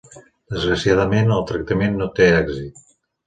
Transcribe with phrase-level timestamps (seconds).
[0.53, 2.83] Desgraciadament, el tractament no té èxit.